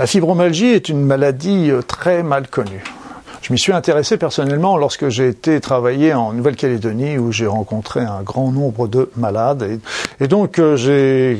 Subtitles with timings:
[0.00, 2.82] La fibromyalgie est une maladie euh, très mal connue.
[3.50, 8.22] Je m'y suis intéressé personnellement lorsque j'ai été travailler en Nouvelle-Calédonie où j'ai rencontré un
[8.22, 9.80] grand nombre de malades
[10.20, 11.36] et, donc euh, j'ai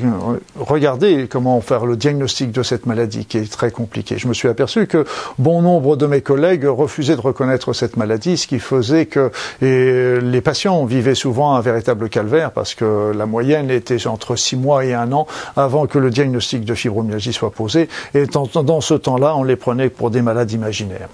[0.59, 4.17] regardé comment faire le diagnostic de cette maladie qui est très compliqué.
[4.17, 5.05] Je me suis aperçu que
[5.39, 10.41] bon nombre de mes collègues refusaient de reconnaître cette maladie, ce qui faisait que les
[10.41, 14.93] patients vivaient souvent un véritable calvaire parce que la moyenne était entre six mois et
[14.93, 19.43] un an avant que le diagnostic de fibromyalgie soit posé et dans ce temps-là on
[19.43, 21.07] les prenait pour des malades imaginaires.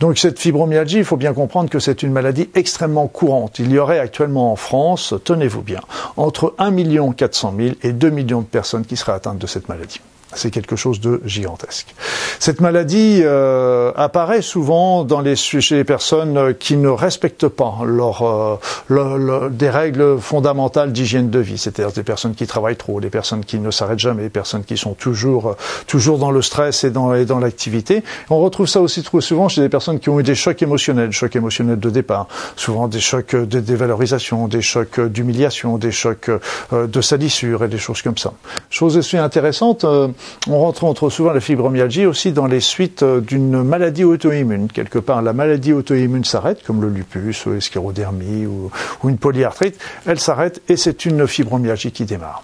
[0.00, 3.58] Donc cette fibromyalgie, il faut bien comprendre que c'est une maladie extrêmement courante.
[3.58, 5.80] Il y aurait actuellement en France, tenez-vous bien,
[6.16, 10.00] entre 1 400 000 et 2 millions de personnes qui seraient atteintes de cette maladie.
[10.34, 11.94] C'est quelque chose de gigantesque.
[12.38, 18.58] Cette maladie euh, apparaît souvent dans les, chez les personnes qui ne respectent pas leur,
[18.90, 23.44] euh, des règles fondamentales d'hygiène de vie, c'est-à-dire des personnes qui travaillent trop, des personnes
[23.44, 27.14] qui ne s'arrêtent jamais, des personnes qui sont toujours, toujours dans le stress et dans,
[27.14, 28.02] et dans l'activité.
[28.30, 31.12] On retrouve ça aussi trop souvent chez des personnes qui ont eu des chocs émotionnels,
[31.12, 36.30] chocs émotionnels de départ, souvent des chocs de dévalorisation, des chocs d'humiliation, des chocs
[36.72, 38.32] euh, de salissure et des choses comme ça.
[38.70, 40.08] Chose aussi intéressante, euh,
[40.48, 44.68] on rencontre souvent la fibromyalgie aussi dans les suites euh, d'une maladie auto-immune.
[44.68, 48.70] Quelque part, la maladie auto-immune s'arrête, comme le lupus, ou l'esclérodermie ou
[49.08, 52.42] une polyarthrite, elle s'arrête et c'est une fibromyalgie qui démarre.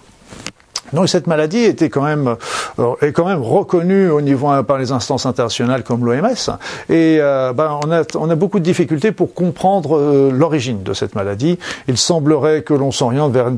[0.93, 2.37] Donc cette maladie était quand même
[2.79, 6.27] euh, est quand même reconnue au niveau hein, par les instances internationales comme l'OMS
[6.89, 7.79] et euh, ben,
[8.15, 11.59] on a beaucoup de difficultés pour comprendre euh, l'origine de cette maladie.
[11.89, 13.49] Il semblerait que l'on s'oriente vers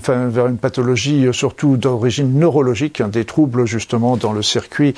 [0.47, 4.95] une pathologie surtout d'origine neurologique, hein, des troubles justement dans le circuit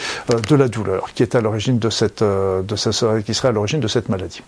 [0.48, 1.33] de la douleur qui est
[3.24, 4.42] qui serait à l'origine de cette maladie.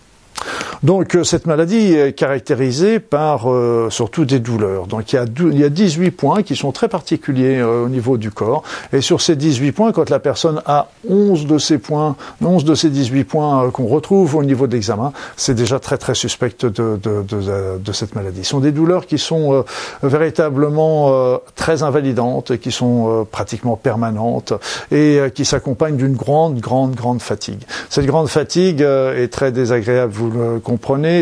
[0.83, 4.87] Donc euh, cette maladie est caractérisée par euh, surtout des douleurs.
[4.87, 7.89] Donc il y, a il y a 18 points qui sont très particuliers euh, au
[7.89, 8.63] niveau du corps.
[8.93, 12.75] Et sur ces 18 points, quand la personne a 11 de ces points, 11 de
[12.75, 16.97] ces 18 points qu'on retrouve au niveau d'examen, c'est déjà très très suspect de, de,
[16.97, 18.43] de, de, cette maladie.
[18.43, 19.63] Ce sont des douleurs qui sont
[20.03, 24.53] véritablement très invalidantes, qui sont pratiquement permanentes
[24.91, 27.61] et qui s'accompagnent d'une grande grande grande fatigue.
[27.89, 30.59] Cette grande fatigue est très désagréable vous le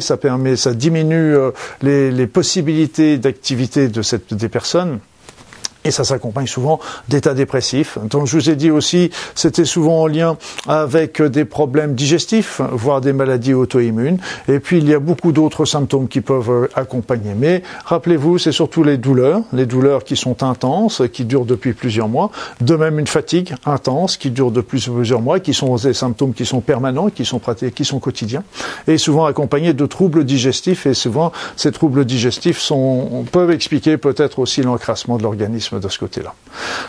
[0.02, 5.00] ça permet, ça diminue euh, les, les possibilités d'activité de cette, des personnes.
[5.86, 6.80] Et ça s'accompagne souvent
[7.10, 7.98] d'états dépressifs.
[8.10, 13.02] Donc je vous ai dit aussi, c'était souvent en lien avec des problèmes digestifs, voire
[13.02, 14.18] des maladies auto-immunes.
[14.48, 17.34] Et puis il y a beaucoup d'autres symptômes qui peuvent euh, accompagner.
[17.38, 22.08] Mais rappelez-vous, c'est surtout les douleurs, les douleurs qui sont intenses, qui durent depuis plusieurs
[22.08, 22.32] mois.
[22.62, 26.46] De même une fatigue intense qui dure depuis plusieurs mois, qui sont des symptômes qui
[26.46, 28.44] sont permanents, qui sont pratiques, qui sont quotidiens,
[28.88, 30.86] et souvent accompagnés de troubles digestifs.
[30.86, 36.00] Et souvent ces troubles digestifs sont, peuvent expliquer peut-être aussi l'encrassement de l'organisme de ce
[36.00, 36.34] côté-là.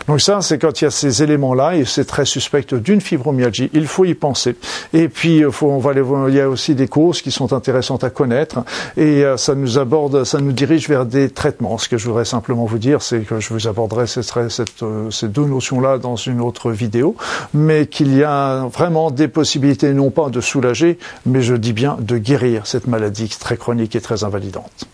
[0.07, 3.69] Donc ça, c'est quand il y a ces éléments-là, et c'est très suspect d'une fibromyalgie,
[3.73, 4.55] il faut y penser.
[4.93, 7.53] Et puis, faut, on va aller voir, il y a aussi des causes qui sont
[7.53, 8.63] intéressantes à connaître,
[8.97, 11.77] et euh, ça nous aborde, ça nous dirige vers des traitements.
[11.77, 15.45] Ce que je voudrais simplement vous dire, c'est que je vous aborderai euh, ces deux
[15.45, 17.15] notions-là dans une autre vidéo,
[17.53, 21.97] mais qu'il y a vraiment des possibilités, non pas de soulager, mais je dis bien
[21.99, 24.87] de guérir cette maladie très chronique et très invalidante.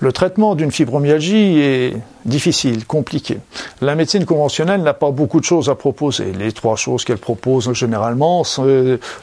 [0.00, 3.38] Le traitement d'une fibromyalgie est difficile, compliqué.
[3.80, 6.32] La médecine conventionnelle n'a pas beaucoup de choses à proposer.
[6.32, 8.42] Les trois choses qu'elle propose généralement,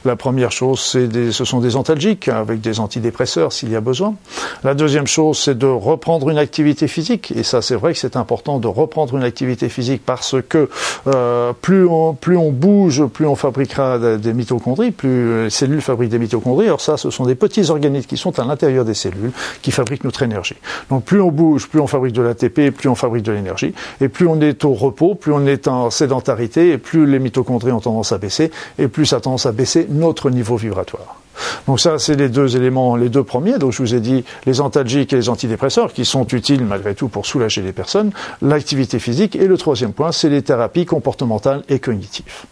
[0.05, 4.15] la première chose, c'est ce sont des antalgiques avec des antidépresseurs s'il y a besoin.
[4.63, 7.33] La deuxième chose, c'est de reprendre une activité physique.
[7.35, 10.69] Et ça, c'est vrai que c'est important de reprendre une activité physique parce que
[11.07, 16.11] euh, plus, on, plus on bouge, plus on fabriquera des mitochondries, plus les cellules fabriquent
[16.11, 16.67] des mitochondries.
[16.67, 19.31] Alors ça, ce sont des petits organismes qui sont à l'intérieur des cellules
[19.61, 20.55] qui fabriquent notre énergie.
[20.89, 23.73] Donc plus on bouge, plus on fabrique de l'ATP, plus on fabrique de l'énergie.
[24.01, 27.71] Et plus on est au repos, plus on est en sédentarité, et plus les mitochondries
[27.71, 31.22] ont tendance à baisser, et plus ça a tendance à baisser notre niveau vibratoire.
[31.67, 33.57] Donc ça, c'est les deux éléments, les deux premiers.
[33.57, 37.07] Donc je vous ai dit les antalgiques et les antidépresseurs qui sont utiles malgré tout
[37.07, 41.79] pour soulager les personnes, l'activité physique et le troisième point, c'est les thérapies comportementales et
[41.79, 42.45] cognitives.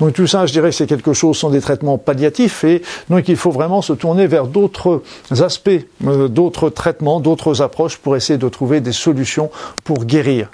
[0.00, 3.28] Donc tout ça, je dirais que c'est quelque chose, sont des traitements palliatifs et donc
[3.28, 5.70] il faut vraiment se tourner vers d'autres aspects,
[6.06, 9.50] euh, d'autres traitements, d'autres approches pour essayer de trouver des solutions
[9.84, 10.48] pour guérir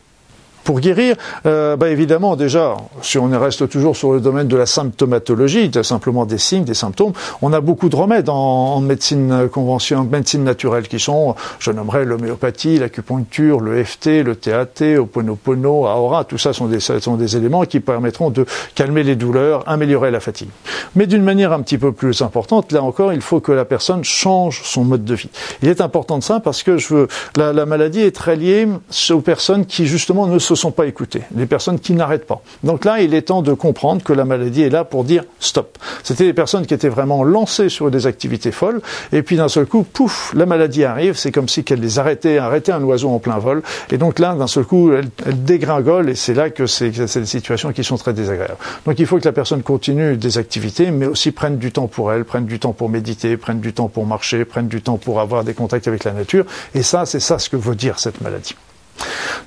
[0.65, 1.17] pour guérir,
[1.47, 5.83] euh, bah évidemment, déjà, si on reste toujours sur le domaine de la symptomatologie, de
[5.83, 10.45] simplement des signes, des symptômes, on a beaucoup de remèdes en, médecine conventionnelle, en médecine
[10.45, 16.53] naturelle qui sont, je nommerai l'homéopathie, l'acupuncture, le FT, le TAT, Oponopono, Aora, tout ça
[16.53, 20.51] sont des, sont des éléments qui permettront de calmer les douleurs, améliorer la fatigue.
[20.95, 24.05] Mais d'une manière un petit peu plus importante, là encore, il faut que la personne
[24.05, 25.31] change son mode de vie.
[25.63, 28.69] Il est important de ça parce que je veux, la, la maladie est très liée
[29.11, 32.43] aux personnes qui justement ne se se sont pas écoutées, des personnes qui n'arrêtent pas.
[32.63, 35.79] Donc là, il est temps de comprendre que la maladie est là pour dire stop.
[36.03, 38.81] C'était des personnes qui étaient vraiment lancées sur des activités folles,
[39.13, 42.39] et puis d'un seul coup, pouf, la maladie arrive, c'est comme si qu'elle les arrêtait,
[42.39, 46.11] arrêtait un oiseau en plein vol, et donc là, d'un seul coup, elle, elle dégringole,
[46.11, 48.59] et c'est là que c'est des situations qui sont très désagréables.
[48.87, 52.13] Donc il faut que la personne continue des activités, mais aussi prenne du temps pour
[52.13, 55.21] elle, prenne du temps pour méditer, prenne du temps pour marcher, prenne du temps pour
[55.21, 56.45] avoir des contacts avec la nature,
[56.75, 58.55] et ça, c'est ça ce que veut dire cette maladie.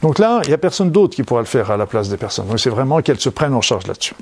[0.02, 2.18] Donc là, il n'y a personne d'autre qui pourra le faire à la place des
[2.18, 2.48] personnes.
[2.48, 4.16] Donc c'est vraiment qu'elles se prennent en charge là-dessus.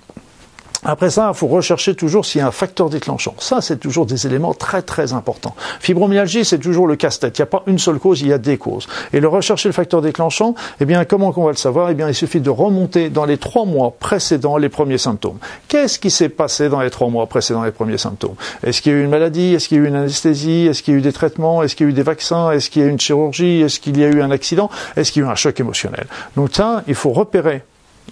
[0.86, 3.36] Après ça, il faut rechercher toujours s'il y a un facteur déclenchant.
[3.38, 5.56] Ça, c'est toujours des éléments très très importants.
[5.80, 7.38] Fibromyalgie, c'est toujours le casse-tête.
[7.38, 8.88] Il n'y a pas une seule cause, il y a des causes.
[9.14, 12.10] Et le rechercher le facteur déclenchant, eh bien, comment qu'on va le savoir Eh bien,
[12.10, 15.38] il suffit de remonter dans les trois mois précédents les premiers symptômes.
[15.68, 18.96] Qu'est-ce qui s'est passé dans les trois mois précédents les premiers symptômes Est-ce qu'il y
[18.96, 21.00] a eu une maladie Est-ce qu'il y a eu une anesthésie Est-ce qu'il y a
[21.00, 22.92] eu des traitements Est-ce qu'il y a eu des vaccins Est-ce qu'il y a eu
[22.92, 25.36] une chirurgie Est-ce qu'il y a eu un accident Est-ce qu'il y a eu un
[25.36, 27.62] choc émotionnel Donc ça, il faut repérer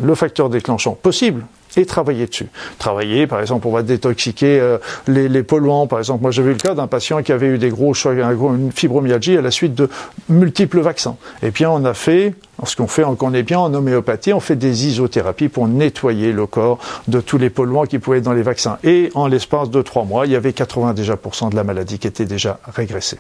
[0.02, 1.46] le facteur déclenchant possible
[1.78, 2.48] et travailler dessus.
[2.78, 4.78] Travailler, par exemple, on va détoxiquer euh,
[5.08, 5.88] les, les, polluants.
[5.88, 8.72] Par exemple, moi j'ai vu le cas d'un patient qui avait eu des gros une
[8.72, 9.90] fibromyalgie à la suite de
[10.30, 11.16] multiples vaccins.
[11.44, 12.34] Et puis on a fait
[12.66, 16.46] ce qu'on fait, on est bien en homéopathie, on fait des isothérapies pour nettoyer le
[16.46, 18.78] corps de tous les polluants qui pouvaient être dans les vaccins.
[18.84, 22.08] Et en l'espace de trois mois, il y avait 80 déjà de la maladie qui
[22.08, 23.18] était déjà régressée.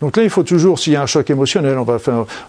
[0.00, 1.78] Donc là, il faut toujours, s'il y a un choc émotionnel,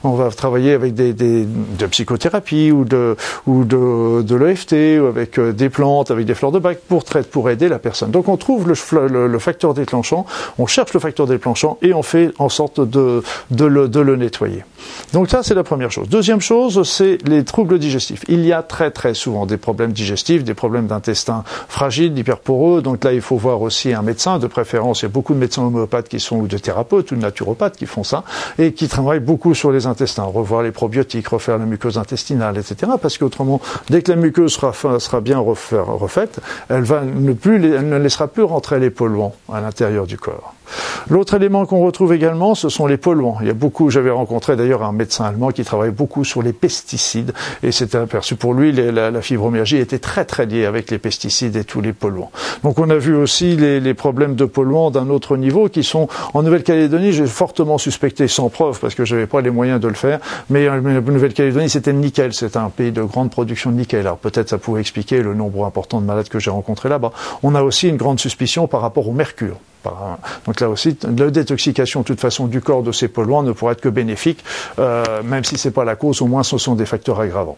[0.04, 5.70] on va travailler avec des, des de psychothérapie ou de l'EFT ou avec euh, des
[5.70, 8.12] plantes, avec des fleurs de bac pour traiter, pour aider la personne.
[8.12, 10.26] Donc on trouve le, facteur déclenchant,
[10.58, 14.16] on cherche le facteur déclenchant et on fait en sorte de de le, de le
[14.16, 14.64] nettoyer.
[15.14, 16.08] Donc ça, c'est la première chose.
[16.10, 18.24] Deuxième chose, c'est les troubles digestifs.
[18.28, 22.84] Il y a très très souvent des problèmes digestifs, des problèmes d'intestin fragile, d'hyperporeux.
[22.84, 25.02] Donc là, il faut voir aussi un médecin de préférence.
[25.02, 27.78] Il y a beaucoup de médecins homéopathes qui sont ou de thérapeutes ou de naturopathes
[27.78, 28.24] qui font ça
[28.60, 32.92] et qui travaillent beaucoup sur les intestins, revoir les probiotiques, refaire la muqueuse intestinale, etc.
[33.02, 33.60] Parce qu'autrement,
[33.90, 36.40] dès que la muqueuse sera, bien refaite,
[36.70, 40.54] elle ne laissera plus rentrer les polluants à l'intérieur du corps.
[41.10, 43.38] L'autre élément qu'on retrouve également, ce sont les polluants.
[43.42, 46.54] Il y a beaucoup, j'avais rencontré d'ailleurs un médecin allemand qui travaille beaucoup sur les
[46.54, 47.34] pesticides
[47.64, 51.56] et c'était aperçu pour lui la, la, fibromyalgie était très très liée avec les pesticides
[51.56, 52.32] et tous les polluants.
[52.64, 56.08] Donc on a vu aussi les, les problèmes de polluants d'un autre niveau qui sont
[56.34, 59.94] en Nouvelle-Calédonie, j'ai fortement suspecté sans preuve parce que j'avais pas les moyens de le
[59.94, 60.20] faire,
[60.50, 64.02] mais en Nouvelle-Calédonie c'était le nickel, c'est un pays de grande production de nickel.
[64.02, 67.12] Alors peut-être ça pouvait expliquer le nombre important de malades que j'ai rencontrés là-bas.
[67.44, 69.58] On a aussi une grande suspicion par rapport au mercure.
[70.46, 73.74] Donc là aussi, la détoxication de toute façon du corps de ces polluants ne pourrait
[73.74, 74.44] être que bénéfique,
[74.80, 77.58] euh, même si c'est pas la cause, au moins ce sont des facteurs aggravants.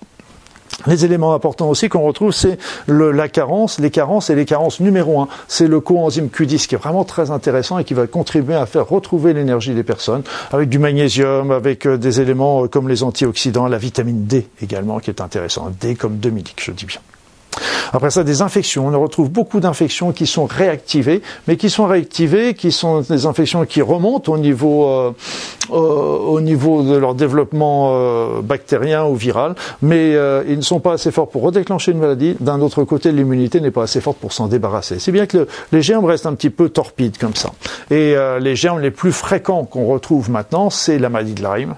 [0.88, 2.58] Les éléments importants aussi qu'on retrouve, c'est
[2.88, 6.78] la carence, les carences et les carences numéro un, c'est le coenzyme Q10 qui est
[6.78, 10.80] vraiment très intéressant et qui va contribuer à faire retrouver l'énergie des personnes avec du
[10.80, 15.22] magnésium, avec euh, des éléments euh, comme les antioxydants, la vitamine D également qui est
[15.22, 17.00] intéressant, D comme Dominique, je dis bien.
[17.94, 18.88] Après ça, des infections.
[18.88, 23.66] On retrouve beaucoup d'infections qui sont réactivées, mais qui sont réactivées, qui sont des infections
[23.66, 25.14] qui remontent au niveau, euh,
[25.72, 30.12] euh, au niveau de leur développement euh, bactérien ou viral, mais
[30.48, 32.36] ils ne sont pas assez forts pour redéclencher une maladie.
[32.40, 35.00] D'un autre côté, l'immunité n'est pas assez forte pour s'en débarrasser.
[35.00, 37.52] C'est bien que le, les germes restent un petit peu torpides comme ça.
[37.90, 41.76] Et les germes les plus fréquents qu'on retrouve maintenant, c'est la maladie de Lyme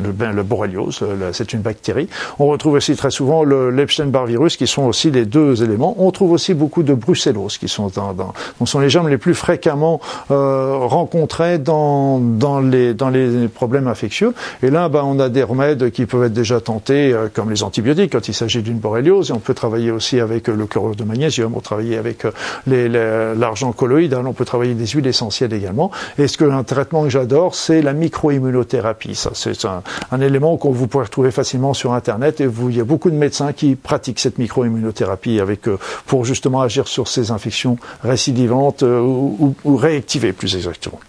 [0.00, 1.00] le, ben, le borréliose,
[1.32, 2.08] c'est une bactérie.
[2.38, 5.94] On retrouve aussi très souvent le l'Epstein-Barr virus, qui sont aussi les deux éléments.
[5.98, 9.18] On trouve aussi beaucoup de brucellose, qui sont dans, dans donc sont les germes les
[9.18, 14.34] plus fréquemment euh, rencontrés dans, dans, les, dans les problèmes infectieux.
[14.62, 17.62] Et là, ben, on a des remèdes qui peuvent être déjà tentés, euh, comme les
[17.62, 19.30] antibiotiques, quand il s'agit d'une borréliose.
[19.30, 22.24] Et on peut travailler aussi avec euh, le chlorure de magnésium, on peut travailler avec
[22.24, 25.90] euh, l'argent colloïde, on peut travailler des huiles essentielles également.
[26.18, 29.14] Et ce que un traitement que j'adore, c'est la microimmunothérapie.
[29.14, 29.66] Ça, c'est
[30.10, 32.40] un, élément qu'on vous pourrez retrouver facilement sur Internet.
[32.40, 36.24] Et vous, il y a beaucoup de médecins qui pratiquent cette microimmunothérapie avec euh, pour
[36.24, 41.00] justement agir sur ces infections récidivantes euh, ou, ou réactivées plus exactement.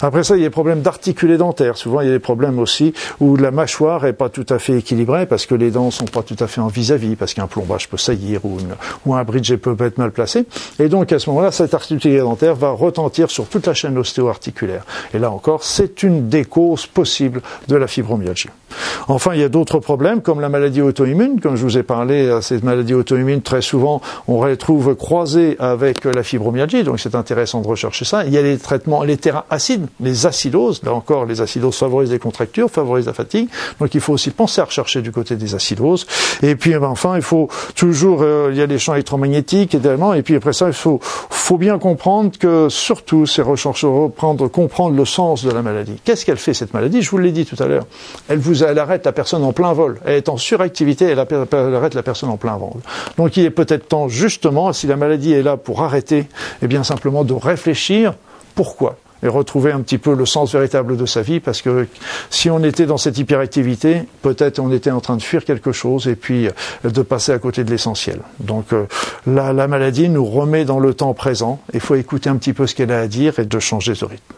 [0.00, 1.76] Après ça, il y a des problèmes d'articulés dentaires.
[1.76, 4.78] Souvent, il y a des problèmes aussi où la mâchoire est pas tout à fait
[4.78, 7.88] équilibrée parce que les dents sont pas tout à fait en vis-à-vis, parce qu'un plombage
[7.88, 10.46] peut saillir ou, un bridge peut être mal placé.
[10.78, 14.84] Et donc, à ce moment-là, cet articulé dentaire va retentir sur toute la chaîne ostéo-articulaire.
[15.12, 18.48] Et là encore, c'est une des causes possibles de la fibromyalgie.
[19.06, 21.40] Enfin, il y a d'autres problèmes comme la maladie auto-immune.
[21.40, 26.22] Comme je vous ai parlé, cette maladie auto-immune, très souvent, on retrouve croisée avec la
[26.22, 26.82] fibromyalgie.
[26.82, 28.24] Donc, c'est intéressant de rechercher ça.
[28.24, 30.82] Il y a les traitements, les terrains acides, les acidoses.
[30.82, 33.48] Là encore, les acidoses favorisent les contractures, favorisent la fatigue.
[33.80, 36.06] Donc il faut aussi penser à rechercher du côté des acidoses.
[36.42, 40.14] Et puis ben, enfin, il faut toujours, euh, il y a les champs électromagnétiques également.
[40.14, 44.96] Et puis après ça, il faut, faut bien comprendre que surtout ces recherches reprendre, comprendre
[44.96, 45.96] le sens de la maladie.
[46.04, 47.02] Qu'est-ce qu'elle fait cette maladie?
[47.02, 47.86] Je vous l'ai dit tout à l'heure.
[48.28, 49.98] Elle vous, elle arrête la personne en plein vol.
[50.04, 52.80] Elle est en suractivité, elle, arrête la personne en plein vol.
[53.16, 56.28] Donc il est peut-être temps justement, si la maladie est là pour arrêter,
[56.62, 58.14] eh bien simplement de réfléchir
[58.54, 58.96] pourquoi?
[59.24, 61.88] Et retrouver un petit peu le sens véritable de sa vie, parce que
[62.30, 66.06] si on était dans cette hyperactivité, peut-être on était en train de fuir quelque chose
[66.06, 68.20] et puis euh, de passer à côté de l'essentiel.
[68.38, 68.84] Donc euh,
[69.26, 72.66] la, la maladie nous remet dans le temps présent, il faut écouter un petit peu
[72.66, 74.34] ce qu'elle a à dire et de changer de rythme.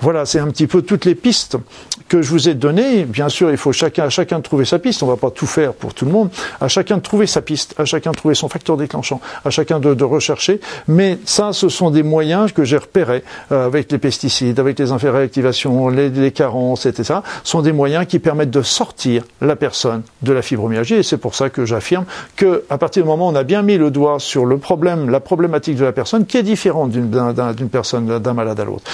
[0.00, 1.56] Voilà, c'est un petit peu toutes les pistes
[2.08, 3.04] que je vous ai données.
[3.04, 5.02] Bien sûr, il faut chacun, à chacun trouver sa piste.
[5.02, 6.30] On ne va pas tout faire pour tout le monde.
[6.60, 9.78] À chacun de trouver sa piste, à chacun de trouver son facteur déclenchant, à chacun
[9.80, 10.60] de, rechercher.
[10.88, 14.90] Mais ça, ce sont des moyens que j'ai repérés euh, avec les pesticides, avec les
[14.90, 17.20] réactivations, les, carences, etc.
[17.44, 20.96] sont des moyens qui permettent de sortir la personne de la fibromyalgie.
[20.96, 22.04] Et c'est pour ça que j'affirme
[22.36, 25.08] que à partir du moment où on a bien mis le doigt sur le problème,
[25.08, 28.84] la problématique de la personne, qui est différente d'une personne, d'un malade à l'autre.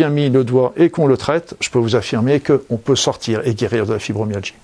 [0.00, 3.46] Bien mis le doigt et qu'on le traite, je peux vous affirmer qu'on peut sortir
[3.46, 4.54] et guérir de la fibromyalgie.